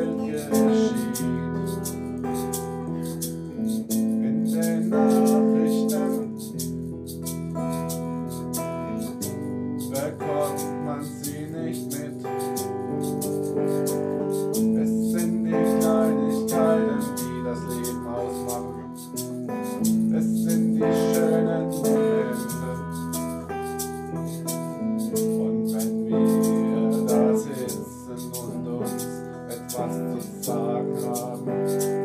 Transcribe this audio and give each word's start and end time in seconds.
was 29.81 29.95
zu 29.95 30.43
sagen 30.43 30.97
haben 31.05 31.47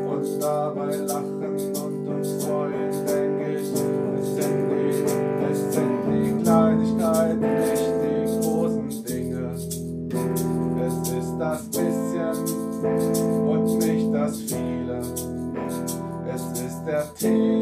und 0.09 0.43
dabei 0.43 0.97
lachen 0.97 1.43
und 1.43 2.09
uns 2.09 2.45
freuen, 2.45 2.91
denke 3.07 3.57
ich. 3.57 3.69
Es 4.19 4.29
sind 4.37 4.71
die, 4.71 4.93
es 5.51 5.75
sind 5.75 5.97
die 6.09 6.43
Kleinigkeiten, 6.43 7.41
nicht 7.41 7.93
die 8.03 8.41
großen 8.41 9.05
Dinge. 9.05 9.55
Es 10.87 10.97
ist 11.11 11.35
das 11.39 11.63
bisschen 11.71 12.37
und 13.47 13.79
nicht 13.79 14.15
das 14.15 14.41
viele. 14.41 15.01
Es 16.33 16.43
ist 16.61 16.87
der 16.87 17.15
Tee. 17.15 17.56